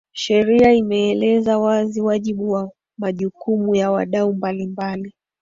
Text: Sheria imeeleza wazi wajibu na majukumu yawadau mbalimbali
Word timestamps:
Sheria 0.13 0.73
imeeleza 0.73 1.57
wazi 1.57 2.01
wajibu 2.01 2.57
na 2.57 2.69
majukumu 2.97 3.75
yawadau 3.75 4.33
mbalimbali 4.33 5.13